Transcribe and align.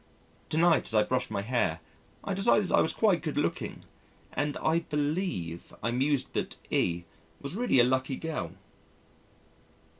To 0.49 0.57
night 0.57 0.87
as 0.87 0.95
I 0.95 1.03
brushed 1.03 1.29
my 1.29 1.43
hair, 1.43 1.79
I 2.23 2.33
decided 2.33 2.71
I 2.71 2.81
was 2.81 2.91
quite 2.91 3.21
good 3.21 3.37
looking, 3.37 3.83
and 4.33 4.57
I 4.57 4.79
believe 4.79 5.75
I 5.83 5.91
mused 5.91 6.33
that 6.33 6.55
E 6.71 7.03
was 7.39 7.55
really 7.55 7.79
a 7.79 7.83
lucky 7.83 8.15
girl.... 8.15 8.51